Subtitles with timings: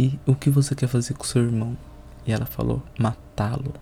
[0.00, 1.76] E o que você quer fazer com seu irmão?
[2.26, 3.74] E ela falou: matá-lo.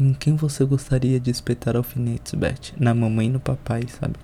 [0.00, 2.72] Em quem você gostaria de espetar alfinetes, Beth?
[2.78, 4.14] Na mamãe e no papai, sabe?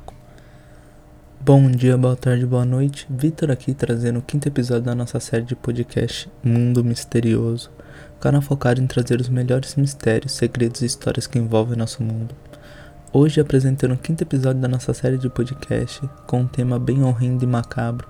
[1.38, 3.06] Bom dia, boa tarde, boa noite.
[3.10, 7.70] Vitor aqui trazendo o quinto episódio da nossa série de podcast Mundo Misterioso.
[8.18, 12.34] Canal focado em trazer os melhores mistérios, segredos e histórias que envolvem nosso mundo.
[13.12, 17.44] Hoje apresentando o quinto episódio da nossa série de podcast com um tema bem horrendo
[17.44, 18.08] e macabro.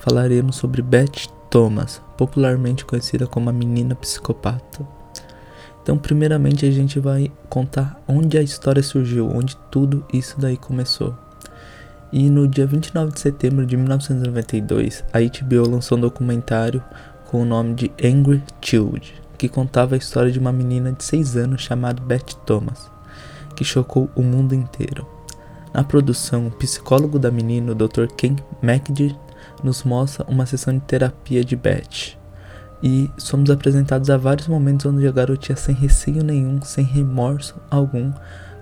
[0.00, 4.88] Falaremos sobre Beth Thomas, popularmente conhecida como a menina psicopata.
[5.82, 11.14] Então, primeiramente, a gente vai contar onde a história surgiu, onde tudo isso daí começou.
[12.10, 16.82] E no dia 29 de setembro de 1992, a HBO lançou um documentário
[17.26, 21.36] com o nome de Angry Child, que contava a história de uma menina de 6
[21.36, 22.90] anos chamada Beth Thomas,
[23.54, 25.06] que chocou o mundo inteiro.
[25.74, 28.06] Na produção, o psicólogo da menina, o Dr.
[28.16, 29.14] Ken McD,
[29.62, 32.16] nos mostra uma sessão de terapia de Beth.
[32.82, 38.12] E somos apresentados a vários momentos onde a garotinha, sem receio nenhum, sem remorso algum,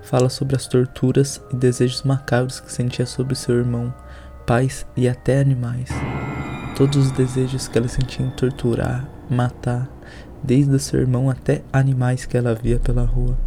[0.03, 3.93] fala sobre as torturas e desejos macabros que sentia sobre seu irmão,
[4.45, 5.89] pais e até animais.
[6.75, 9.89] Todos os desejos que ela sentia em torturar, matar,
[10.43, 13.37] desde seu irmão até animais que ela via pela rua.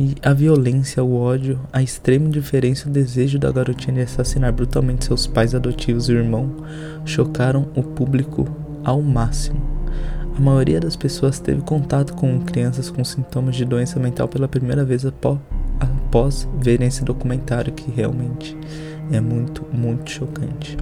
[0.00, 4.52] E a violência, o ódio, a extrema indiferença e o desejo da garotinha de assassinar
[4.52, 6.50] brutalmente seus pais adotivos e irmão
[7.04, 8.48] chocaram o público
[8.82, 9.60] ao máximo.
[10.36, 14.82] A maioria das pessoas teve contato com crianças com sintomas de doença mental pela primeira
[14.84, 18.56] vez após, verem esse documentário que realmente
[19.12, 20.76] é muito, muito chocante.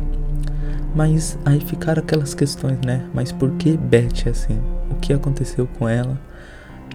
[0.95, 3.05] Mas aí ficaram aquelas questões, né?
[3.13, 4.59] Mas por que Beth é assim?
[4.91, 6.19] O que aconteceu com ela?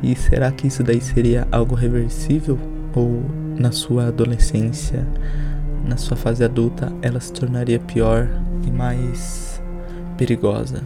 [0.05, 2.59] E será que isso daí seria algo reversível?
[2.93, 3.25] Ou
[3.57, 5.03] na sua adolescência,
[5.83, 8.29] na sua fase adulta, ela se tornaria pior
[8.67, 9.59] e mais
[10.15, 10.83] perigosa?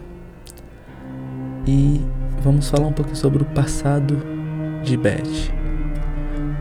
[1.68, 2.00] E
[2.42, 4.18] vamos falar um pouco sobre o passado
[4.86, 5.52] de Beth.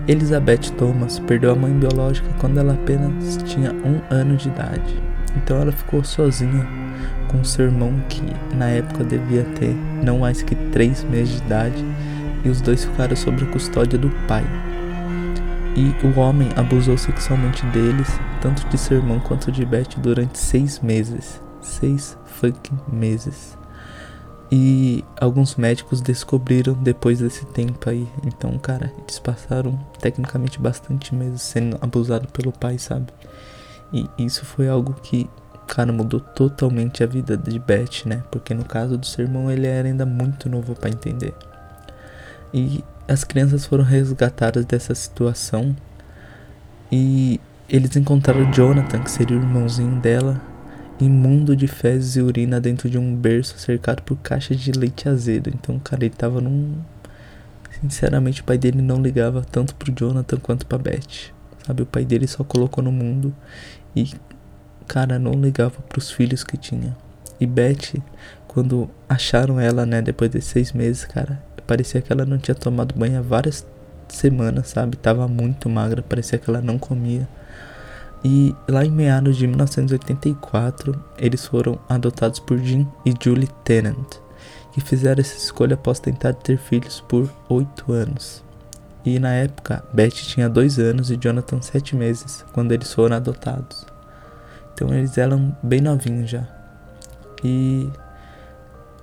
[0.08, 5.00] Elizabeth Thomas perdeu a mãe biológica quando ela apenas tinha um ano de idade.
[5.36, 6.66] Então ela ficou sozinha
[7.28, 8.22] com seu irmão que
[8.56, 11.84] na época devia ter não mais que três meses de idade
[12.44, 14.44] e os dois ficaram sob a custódia do pai.
[15.76, 18.08] E o homem abusou sexualmente deles,
[18.40, 21.40] tanto de seu irmão quanto de Beth, durante seis meses.
[21.60, 23.56] Seis fucking meses.
[24.50, 28.08] E alguns médicos descobriram depois desse tempo aí.
[28.26, 33.12] Então, cara, eles passaram tecnicamente bastante meses sendo abusados pelo pai, sabe?
[33.92, 35.28] E isso foi algo que,
[35.66, 38.22] cara, mudou totalmente a vida de Beth, né?
[38.30, 41.34] Porque no caso do seu irmão, ele era ainda muito novo para entender.
[42.52, 45.74] E as crianças foram resgatadas dessa situação.
[46.90, 50.40] E eles encontraram Jonathan, que seria o irmãozinho dela,
[51.00, 55.50] imundo de fezes e urina dentro de um berço cercado por caixas de leite azedo.
[55.50, 56.76] Então, cara, ele tava num.
[57.80, 61.32] Sinceramente, o pai dele não ligava tanto pro Jonathan quanto pra Beth.
[61.66, 63.34] Sabe, o pai dele só colocou no mundo
[63.94, 64.10] e,
[64.86, 66.96] cara, não ligava pros filhos que tinha.
[67.38, 67.94] E Beth,
[68.48, 72.98] quando acharam ela, né, depois de seis meses, cara, parecia que ela não tinha tomado
[72.98, 73.64] banho há várias
[74.08, 74.96] semanas, sabe?
[74.96, 77.28] Tava muito magra, parecia que ela não comia.
[78.24, 84.16] E lá em meados de 1984, eles foram adotados por Jim e Julie Tennant,
[84.72, 88.42] que fizeram essa escolha após tentar ter filhos por oito anos.
[89.04, 93.86] E na época, Beth tinha dois anos e Jonathan sete meses quando eles foram adotados.
[94.74, 96.46] Então eles eram bem novinhos já.
[97.44, 97.88] E,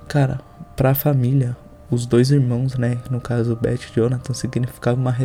[0.07, 0.39] cara,
[0.75, 1.55] pra família,
[1.89, 5.15] os dois irmãos, né, no caso Beth e Jonathan, significava uma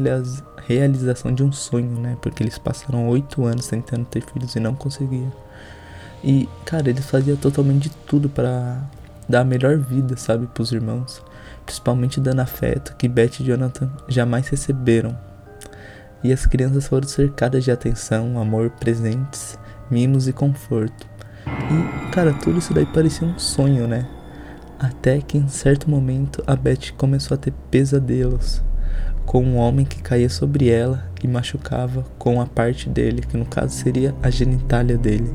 [0.67, 4.75] realização de um sonho, né, porque eles passaram oito anos tentando ter filhos e não
[4.75, 5.33] conseguiam.
[6.23, 8.83] E, cara, eles faziam totalmente de tudo para
[9.29, 11.23] dar a melhor vida, sabe, pros irmãos,
[11.65, 15.17] principalmente dando afeto que Beth e Jonathan jamais receberam.
[16.23, 19.59] E as crianças foram cercadas de atenção, amor, presentes,
[19.91, 21.09] mimos e conforto.
[21.47, 24.07] E, cara, tudo isso daí parecia um sonho, né?
[24.81, 28.63] Até que em certo momento a Beth começou a ter pesadelos
[29.27, 33.45] com um homem que caía sobre ela e machucava com a parte dele, que no
[33.45, 35.31] caso seria a genitália dele.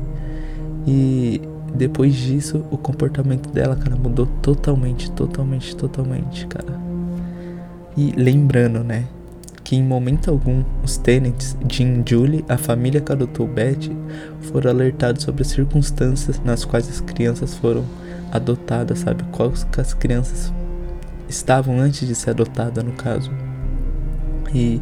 [0.84, 1.40] E
[1.72, 6.80] depois disso, o comportamento dela, cara, mudou totalmente, totalmente, totalmente, cara.
[7.96, 9.04] E lembrando, né,
[9.62, 13.92] que em momento algum os Tennants, Jim Julie, a família que adotou Beth,
[14.40, 17.84] foram alertados sobre as circunstâncias nas quais as crianças foram
[18.32, 19.24] adotada, sabe?
[19.32, 20.52] Quais as crianças
[21.28, 23.30] estavam antes de ser adotada, no caso.
[24.54, 24.80] E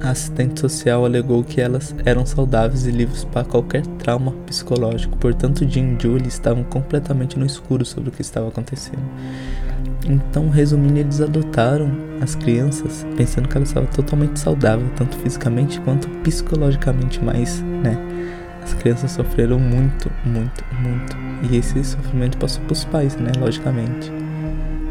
[0.00, 5.66] a assistente social alegou que elas eram saudáveis e livres para qualquer trauma psicológico, portanto
[5.66, 9.02] Jim e Julie estavam completamente no escuro sobre o que estava acontecendo.
[10.06, 11.90] Então, resumindo, eles adotaram
[12.20, 17.96] as crianças pensando que elas estavam totalmente saudáveis, tanto fisicamente quanto psicologicamente, mas, né,
[18.62, 21.25] as crianças sofreram muito, muito, muito.
[21.42, 24.10] E esse sofrimento passou para os pais, né, logicamente.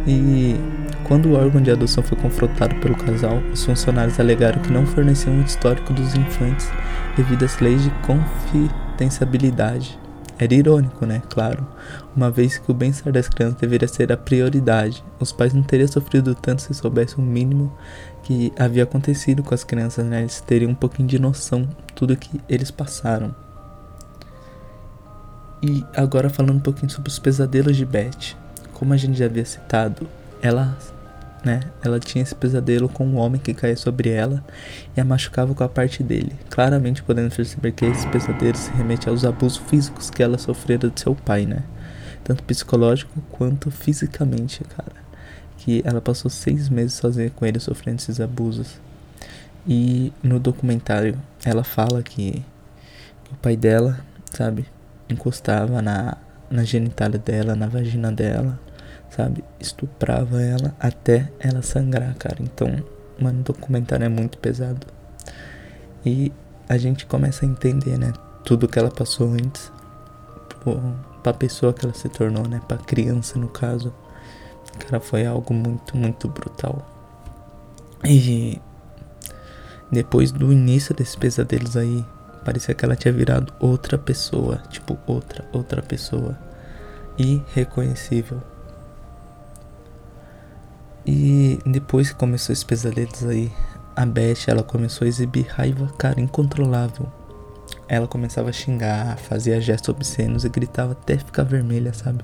[0.07, 0.55] E
[1.03, 5.35] quando o órgão de adoção foi confrontado pelo casal, os funcionários alegaram que não forneciam
[5.35, 6.69] um histórico dos infantes
[7.15, 9.99] devido às leis de confidencialidade.
[10.37, 11.21] Era irônico, né?
[11.29, 11.65] Claro,
[12.15, 15.03] uma vez que o bem-estar das crianças deveria ser a prioridade.
[15.17, 17.71] Os pais não teriam sofrido tanto se soubessem o mínimo
[18.21, 20.21] que havia acontecido com as crianças, né?
[20.21, 23.33] Eles teriam um pouquinho de noção tudo que eles passaram.
[25.61, 28.35] E agora falando um pouquinho sobre os pesadelos de Beth.
[28.73, 30.07] Como a gente já havia citado,
[30.41, 30.77] ela
[31.45, 31.61] né?
[31.83, 34.43] Ela tinha esse pesadelo com um homem que caía sobre ela
[34.97, 39.07] e a machucava com a parte dele, claramente podendo perceber que esse pesadelo se remete
[39.07, 41.63] aos abusos físicos que ela sofrera de seu pai, né?
[42.23, 45.05] Tanto psicológico quanto fisicamente, cara.
[45.59, 48.79] Que ela passou seis meses sozinha com ele sofrendo esses abusos.
[49.67, 52.43] E no documentário ela fala que,
[53.31, 53.99] o pai dela,
[54.31, 54.65] sabe,
[55.09, 56.17] encostava na,
[56.49, 58.59] na genitália dela, na vagina dela
[59.15, 59.43] sabe?
[59.59, 62.37] Estuprava ela até ela sangrar, cara.
[62.39, 62.67] Então,
[63.19, 64.85] mano, o documentário é muito pesado.
[66.05, 66.31] E
[66.67, 68.11] a gente começa a entender, né?
[68.43, 69.71] Tudo que ela passou antes.
[71.23, 72.61] Pra pessoa que ela se tornou, né?
[72.67, 73.93] Pra criança, no caso.
[74.79, 76.85] Cara, foi algo muito, muito brutal.
[78.03, 78.61] E
[79.91, 82.05] depois do início desses pesadelos aí,
[82.45, 84.61] parecia que ela tinha virado outra pessoa.
[84.69, 86.37] Tipo, outra, outra pessoa.
[87.17, 88.41] Irreconhecível.
[91.05, 93.51] E depois que começou esses pesadelos aí,
[93.95, 97.11] a Beth ela começou a exibir raiva, cara, incontrolável.
[97.87, 102.23] Ela começava a xingar, fazia gestos obscenos e gritava até ficar vermelha, sabe?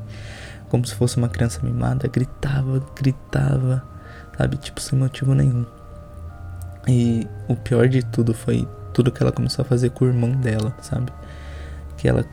[0.69, 3.83] Como se fosse uma criança mimada, gritava, gritava,
[4.38, 4.57] sabe?
[4.57, 5.65] Tipo, sem motivo nenhum.
[6.88, 10.31] E o pior de tudo foi tudo que ela começou a fazer com o irmão
[10.31, 11.11] dela, sabe?
[11.97, 12.25] Que ela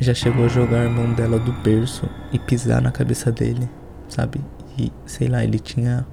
[0.00, 3.68] já chegou a jogar o irmão dela do berço e pisar na cabeça dele,
[4.08, 4.40] sabe?
[4.78, 6.06] E, sei lá, ele tinha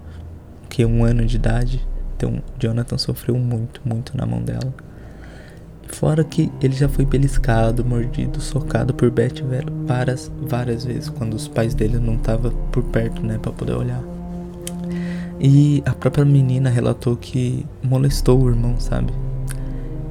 [0.70, 1.88] que um ano de idade.
[2.18, 4.74] Então, Jonathan sofreu muito, muito na mão dela.
[5.88, 9.44] Fora que ele já foi beliscado, mordido, socado por Beth
[9.86, 14.02] várias, várias vezes quando os pais dele não estavam por perto, né, para poder olhar.
[15.40, 19.14] E a própria menina relatou que molestou o irmão, sabe?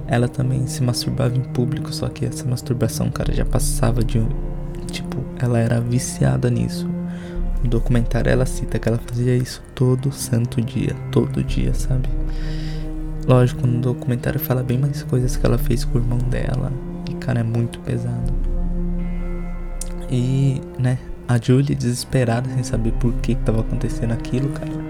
[0.06, 4.20] Ela também se masturbava em público, só que essa masturbação, cara, já passava de
[4.90, 6.88] tipo, ela era viciada nisso.
[7.62, 12.08] No documentário ela cita que ela fazia isso todo santo dia, todo dia, sabe?
[13.26, 16.70] Lógico, no documentário fala bem mais coisas que ela fez com o irmão dela.
[17.08, 18.32] E cara, é muito pesado.
[20.10, 24.83] E, né, a Julie desesperada sem saber por que estava acontecendo aquilo, cara.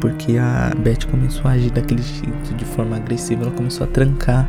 [0.00, 3.42] Porque a Beth começou a agir daquele jeito, de forma agressiva.
[3.42, 4.48] Ela começou a trancar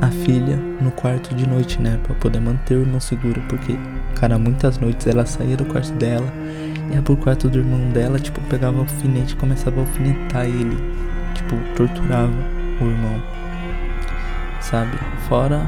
[0.00, 1.98] a filha no quarto de noite, né?
[2.02, 3.40] Pra poder manter o irmão seguro.
[3.48, 3.76] Porque,
[4.14, 6.26] cara, muitas noites ela saía do quarto dela
[6.92, 10.76] ia pro quarto do irmão dela, tipo, pegava alfinete e começava a alfinetar ele.
[11.34, 12.32] Tipo, torturava
[12.80, 13.22] o irmão.
[14.60, 14.98] Sabe?
[15.28, 15.66] Fora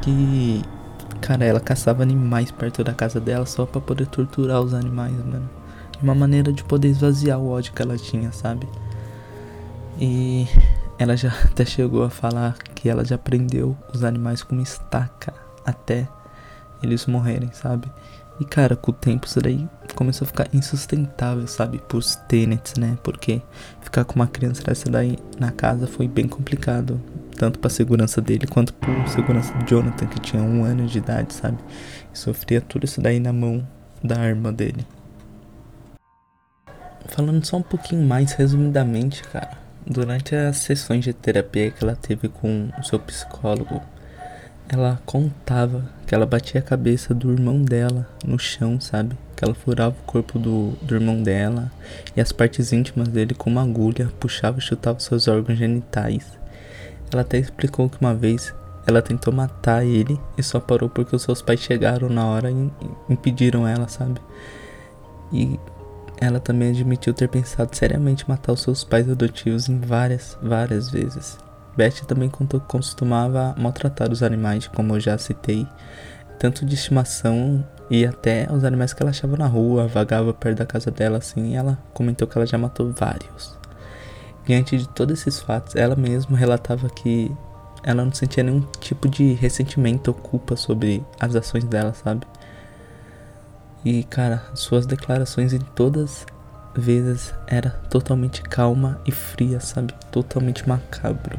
[0.00, 0.62] que.
[1.20, 5.57] Cara, ela caçava animais perto da casa dela só para poder torturar os animais, mano.
[6.02, 8.68] Uma maneira de poder esvaziar o ódio que ela tinha, sabe?
[10.00, 10.46] E
[10.98, 15.32] ela já até chegou a falar que ela já prendeu os animais com estaca
[15.64, 16.08] até
[16.82, 17.90] eles morrerem, sabe?
[18.40, 21.78] E cara, com o tempo isso daí começou a ficar insustentável, sabe?
[21.78, 22.96] Pros tenets, né?
[23.02, 23.42] Porque
[23.80, 27.00] ficar com uma criança dessa daí na casa foi bem complicado.
[27.36, 31.34] Tanto pra segurança dele quanto por segurança do Jonathan, que tinha um ano de idade,
[31.34, 31.58] sabe?
[32.14, 33.66] E sofria tudo isso daí na mão
[34.02, 34.86] da arma dele.
[37.08, 39.58] Falando só um pouquinho mais resumidamente, cara.
[39.86, 43.80] Durante as sessões de terapia que ela teve com o seu psicólogo,
[44.68, 49.16] ela contava que ela batia a cabeça do irmão dela no chão, sabe?
[49.34, 51.72] Que ela furava o corpo do, do irmão dela
[52.14, 56.38] e as partes íntimas dele com uma agulha, puxava e chutava seus órgãos genitais.
[57.10, 58.54] Ela até explicou que uma vez
[58.86, 62.70] ela tentou matar ele e só parou porque os seus pais chegaram na hora e
[63.08, 64.20] impediram ela, sabe?
[65.32, 65.58] E
[66.20, 71.38] ela também admitiu ter pensado seriamente matar os seus pais adotivos em várias, várias vezes.
[71.76, 75.66] Beth também contou que costumava maltratar os animais, como eu já citei,
[76.38, 80.66] tanto de estimação e até os animais que ela achava na rua, vagava perto da
[80.66, 83.56] casa dela assim, e ela comentou que ela já matou vários.
[84.44, 87.30] diante de todos esses fatos, ela mesma relatava que
[87.82, 92.26] ela não sentia nenhum tipo de ressentimento ou culpa sobre as ações dela, sabe?
[93.84, 96.26] E cara, suas declarações em todas
[96.74, 99.94] vezes era totalmente calma e fria, sabe?
[100.10, 101.38] Totalmente macabro.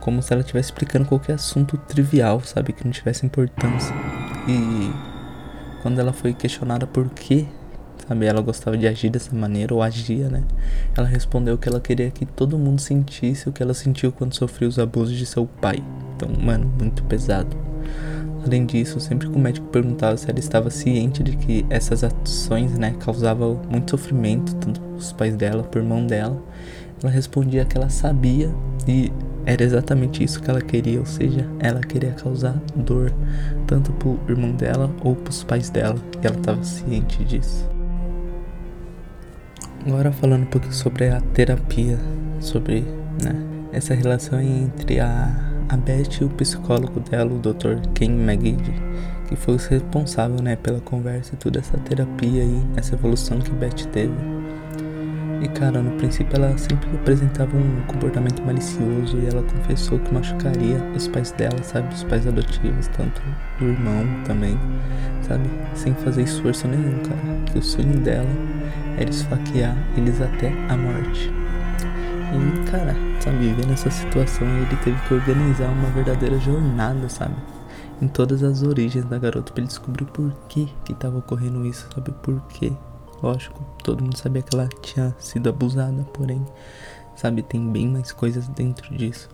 [0.00, 2.72] Como se ela estivesse explicando qualquer assunto trivial, sabe?
[2.72, 3.94] Que não tivesse importância.
[4.48, 4.92] E
[5.82, 7.48] quando ela foi questionada por que,
[8.06, 10.44] sabe, ela gostava de agir dessa maneira, ou agia, né?
[10.96, 14.68] Ela respondeu que ela queria que todo mundo sentisse o que ela sentiu quando sofreu
[14.68, 15.82] os abusos de seu pai.
[16.14, 17.56] Então, mano, muito pesado.
[18.46, 22.78] Além disso, sempre que o médico perguntava se ela estava ciente de que essas ações,
[22.78, 26.40] né, causavam muito sofrimento, tanto os pais dela, por irmão dela,
[27.02, 28.48] ela respondia que ela sabia
[28.86, 29.12] e
[29.44, 33.12] era exatamente isso que ela queria, ou seja, ela queria causar dor
[33.66, 37.68] tanto pro irmão dela ou pros pais dela, e ela estava ciente disso.
[39.84, 41.98] Agora falando um pouco sobre a terapia,
[42.38, 42.82] sobre
[43.22, 43.34] né,
[43.72, 47.80] essa relação entre a a Beth e o psicólogo dela, o Dr.
[47.94, 48.74] Ken McGee,
[49.28, 53.50] que foi o responsável, né, pela conversa e toda essa terapia e essa evolução que
[53.50, 54.14] Beth teve.
[55.42, 60.78] E cara, no princípio ela sempre apresentava um comportamento malicioso e ela confessou que machucaria
[60.94, 61.92] os pais dela, sabe?
[61.94, 63.20] Os pais adotivos, tanto
[63.60, 64.58] o irmão também,
[65.22, 65.48] sabe?
[65.74, 67.42] Sem fazer esforço nenhum, cara.
[67.46, 68.28] Que o sonho dela
[68.96, 71.30] era esfaquear eles até a morte.
[72.70, 77.36] Cara, sabe, vendo essa situação, ele teve que organizar uma verdadeira jornada, sabe?
[78.02, 81.86] Em todas as origens da garota para ele descobrir por que que tava ocorrendo isso,
[81.94, 82.10] sabe?
[82.10, 82.72] Por quê?
[83.22, 86.44] Lógico, todo mundo sabia que ela tinha sido abusada, porém,
[87.14, 89.28] sabe, tem bem mais coisas dentro disso.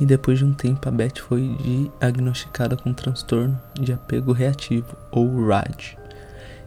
[0.00, 1.56] E depois de um tempo, a Beth foi
[2.00, 5.98] diagnosticada com transtorno de apego reativo, ou RAD,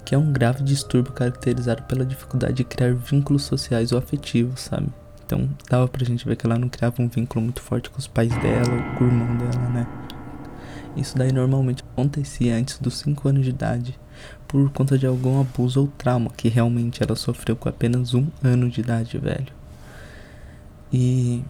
[0.04, 4.90] que é um grave distúrbio caracterizado pela dificuldade de criar vínculos sociais ou afetivos, sabe?
[5.30, 8.08] Então dava pra gente ver que ela não criava um vínculo muito forte com os
[8.08, 9.88] pais dela ou com o irmão dela, né?
[10.98, 14.00] Isso daí normalmente acontecia antes dos 5 anos de idade,
[14.48, 18.72] por conta de algum abuso ou trauma que realmente ela sofreu com apenas um ano
[18.72, 19.54] de idade, velho.
[20.92, 21.44] E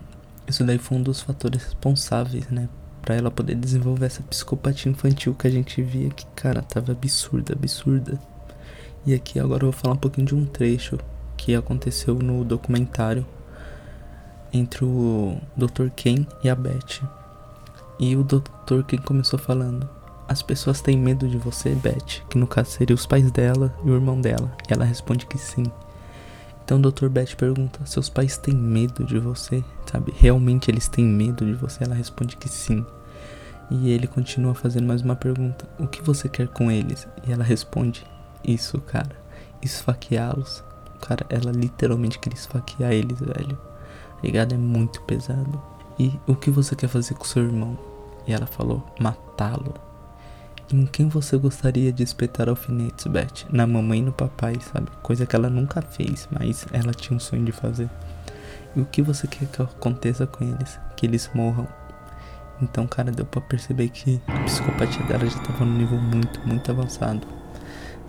[0.46, 2.68] isso daí foi um dos fatores responsáveis, né?
[3.02, 7.54] Pra ela poder desenvolver essa psicopatia infantil que a gente via que, cara, tava absurda,
[7.54, 8.20] absurda.
[9.06, 11.00] E aqui agora eu vou falar um pouquinho de um trecho
[11.38, 13.26] que aconteceu no documentário
[14.54, 15.90] entre o Dr.
[15.96, 17.02] Ken e a Beth.
[18.00, 18.84] E o Dr.
[18.88, 19.88] Ken começou falando:
[20.28, 23.90] As pessoas têm medo de você, Beth, que no caso seria os pais dela e
[23.90, 24.52] o irmão dela.
[24.70, 25.64] E ela responde que sim.
[26.64, 27.08] Então o Dr.
[27.08, 29.64] Beth pergunta: Seus pais têm medo de você?
[29.92, 30.14] Sabe?
[30.16, 31.84] Realmente eles têm medo de você?
[31.84, 32.86] Ela responde que sim.
[33.72, 37.08] E ele continua fazendo mais uma pergunta: O que você quer com eles?
[37.28, 38.06] E ela responde:
[38.44, 39.16] isso, cara.
[39.62, 40.64] Esfaqueá-los.
[41.02, 43.58] Cara, ela literalmente queria esfaquear eles, velho.
[44.24, 44.54] Ligado?
[44.54, 45.62] É muito pesado.
[45.98, 47.78] E o que você quer fazer com seu irmão?
[48.28, 49.74] E ela falou: matá-lo.
[50.72, 53.48] Em quem você gostaria de espetar alfinetes, Beth?
[53.50, 54.92] Na mamãe e no papai, sabe?
[55.02, 57.90] Coisa que ela nunca fez, mas ela tinha um sonho de fazer.
[58.76, 60.80] E o que você quer que aconteça com eles?
[60.96, 61.68] Que eles morram.
[62.62, 66.70] Então, cara, deu pra perceber que a psicopatia dela já tava num nível muito, muito
[66.70, 67.26] avançado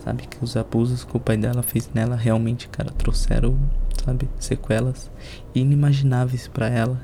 [0.03, 0.27] sabe?
[0.27, 3.57] Que os abusos que o pai dela fez nela realmente, cara, trouxeram,
[4.03, 4.29] sabe?
[4.39, 5.09] Sequelas
[5.53, 6.99] inimagináveis para ela,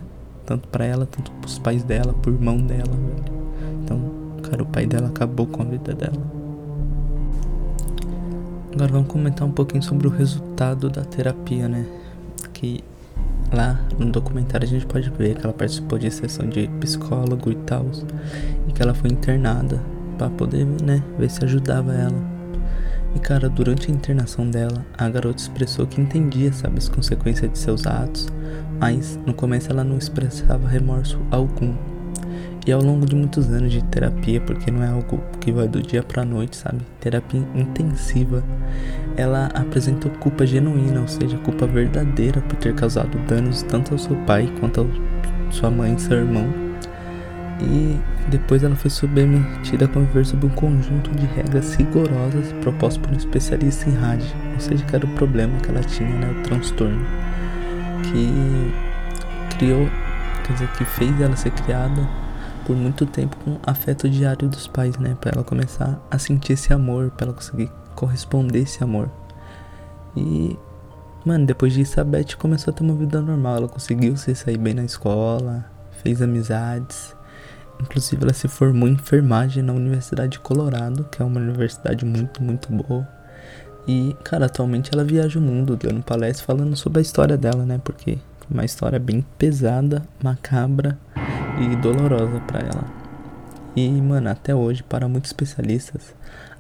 [0.46, 3.38] tanto para ela, tanto pros pais dela, pro irmão dela, velho.
[3.84, 4.02] Então,
[4.44, 6.22] cara, o pai dela acabou com a vida dela.
[8.74, 11.86] Agora vamos comentar um pouquinho sobre o resultado da terapia, né?
[12.54, 12.84] Que
[13.52, 17.56] lá no documentário a gente pode ver que ela participou de sessão de psicólogo e
[17.56, 17.86] tal,
[18.68, 19.82] e que ela foi internada
[20.18, 22.37] para poder, né, ver se ajudava ela.
[23.16, 27.58] E cara, durante a internação dela, a garota expressou que entendia, sabe, as consequências de
[27.58, 28.28] seus atos,
[28.80, 31.74] mas no começo ela não expressava remorso algum.
[32.66, 35.82] E ao longo de muitos anos de terapia, porque não é algo que vai do
[35.82, 36.80] dia pra noite, sabe?
[37.00, 38.44] Terapia intensiva,
[39.16, 44.18] ela apresentou culpa genuína, ou seja, culpa verdadeira por ter causado danos tanto ao seu
[44.26, 46.68] pai quanto a sua mãe e seu irmão
[47.62, 47.98] e
[48.30, 53.18] depois ela foi submetida a conviver sob um conjunto de regras rigorosas propostas por um
[53.18, 57.06] especialista em rádio, ou seja, que era o problema que ela tinha, né, o transtorno,
[58.04, 59.88] que criou,
[60.46, 62.08] quer dizer, que fez ela ser criada
[62.66, 66.74] por muito tempo com afeto diário dos pais, né, para ela começar a sentir esse
[66.74, 69.10] amor, para ela conseguir corresponder esse amor.
[70.16, 70.58] E
[71.26, 74.58] mano, depois disso a Beth começou a ter uma vida normal, ela conseguiu se sair
[74.58, 75.66] bem na escola,
[76.04, 77.17] fez amizades
[77.82, 82.42] Inclusive, ela se formou em enfermagem na Universidade de Colorado, que é uma universidade muito,
[82.44, 83.08] muito boa.
[83.88, 87.80] E, cara, atualmente ela viaja o mundo dando palestra falando sobre a história dela, né?
[87.84, 88.18] Porque
[88.50, 90.98] uma história bem pesada, macabra
[91.60, 92.84] e dolorosa para ela.
[93.76, 96.16] E, mano, até hoje, para muitos especialistas,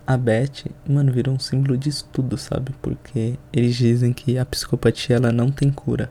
[0.06, 2.74] a Beth, mano, virou um símbolo de estudo, sabe?
[2.82, 6.10] Porque eles dizem que a psicopatia ela não tem cura.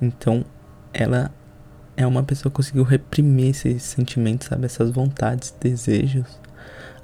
[0.00, 0.44] Então,
[0.92, 1.30] ela
[2.00, 4.64] é uma pessoa que conseguiu reprimir esses sentimentos, sabe?
[4.64, 6.26] Essas vontades, desejos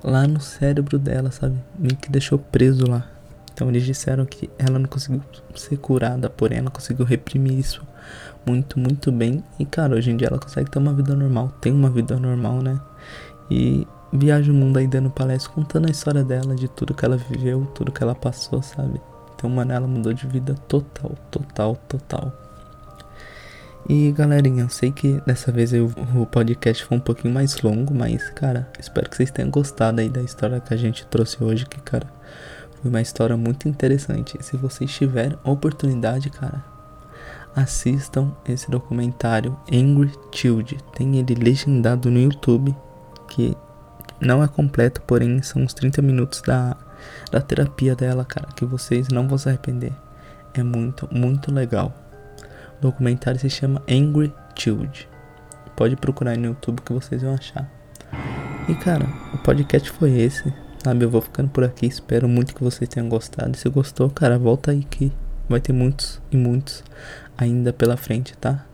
[0.02, 1.58] lá no cérebro dela, sabe?
[1.78, 3.06] Meio que deixou preso lá.
[3.52, 5.20] Então eles disseram que ela não conseguiu
[5.54, 7.86] ser curada, porém ela conseguiu reprimir isso
[8.46, 9.44] muito, muito bem.
[9.58, 12.62] E cara, hoje em dia ela consegue ter uma vida normal, tem uma vida normal,
[12.62, 12.80] né?
[13.50, 17.18] E viaja o mundo aí dando palestra, contando a história dela, de tudo que ela
[17.18, 18.98] viveu, tudo que ela passou, sabe?
[19.34, 22.45] Então, mano, ela mudou de vida total, total, total.
[23.88, 28.28] E galerinha, sei que dessa vez eu, o podcast foi um pouquinho mais longo, mas
[28.30, 31.80] cara, espero que vocês tenham gostado aí da história que a gente trouxe hoje, que
[31.80, 32.06] cara,
[32.80, 34.36] foi uma história muito interessante.
[34.40, 36.64] Se vocês tiverem oportunidade, cara,
[37.54, 40.78] assistam esse documentário Angry Child.
[40.92, 42.74] Tem ele legendado no YouTube,
[43.28, 43.56] que
[44.20, 46.76] não é completo, porém são uns 30 minutos da,
[47.30, 49.92] da terapia dela, cara, que vocês não vão se arrepender.
[50.52, 51.94] É muito, muito legal.
[52.80, 55.08] Documentário se chama Angry Child.
[55.74, 57.70] Pode procurar aí no YouTube que vocês vão achar.
[58.68, 60.52] E cara, o podcast foi esse.
[60.82, 61.86] Sabe, eu vou ficando por aqui.
[61.86, 63.54] Espero muito que vocês tenham gostado.
[63.54, 65.12] E se gostou, cara, volta aí que
[65.48, 66.82] vai ter muitos e muitos
[67.36, 68.64] ainda pela frente, tá?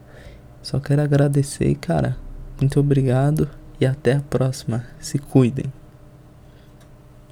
[0.62, 2.16] Só quero agradecer cara,
[2.61, 3.49] muito obrigado
[3.80, 4.85] e até a próxima.
[5.00, 5.81] Se cuidem.